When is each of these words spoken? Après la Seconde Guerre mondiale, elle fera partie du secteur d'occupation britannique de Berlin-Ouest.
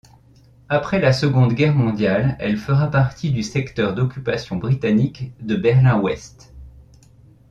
Après 0.67 0.99
la 0.99 1.13
Seconde 1.13 1.53
Guerre 1.53 1.75
mondiale, 1.75 2.35
elle 2.39 2.57
fera 2.57 2.89
partie 2.89 3.29
du 3.29 3.43
secteur 3.43 3.93
d'occupation 3.93 4.55
britannique 4.55 5.31
de 5.45 5.55
Berlin-Ouest. 5.55 6.55